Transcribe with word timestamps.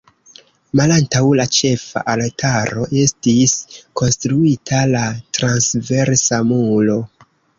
Malantaŭ 0.79 1.19
la 1.39 1.43
ĉefa 1.57 2.01
altaro 2.13 2.87
estis 3.03 3.53
konstruita 4.01 4.81
la 4.95 5.05
transversa 5.39 6.43
muro. 6.53 6.99